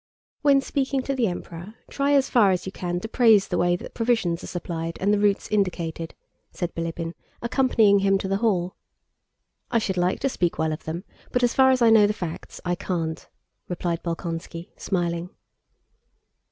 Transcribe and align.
"When 0.41 0.61
speaking 0.61 1.03
to 1.03 1.13
the 1.13 1.27
Emperor, 1.27 1.75
try 1.87 2.13
as 2.13 2.27
far 2.27 2.49
as 2.49 2.65
you 2.65 2.71
can 2.71 2.99
to 3.01 3.07
praise 3.07 3.47
the 3.47 3.57
way 3.59 3.75
that 3.75 3.93
provisions 3.93 4.43
are 4.43 4.47
supplied 4.47 4.97
and 4.99 5.13
the 5.13 5.19
routes 5.19 5.47
indicated," 5.51 6.15
said 6.51 6.73
Bilíbin, 6.73 7.13
accompanying 7.43 7.99
him 7.99 8.17
to 8.17 8.27
the 8.27 8.37
hall. 8.37 8.73
"I 9.69 9.77
should 9.77 9.97
like 9.97 10.19
to 10.21 10.29
speak 10.29 10.57
well 10.57 10.73
of 10.73 10.85
them, 10.85 11.03
but 11.31 11.43
as 11.43 11.53
far 11.53 11.69
as 11.69 11.83
I 11.83 11.91
know 11.91 12.07
the 12.07 12.13
facts, 12.13 12.59
I 12.65 12.73
can't," 12.73 13.29
replied 13.69 14.01
Bolkónski, 14.01 14.69
smiling. 14.75 15.29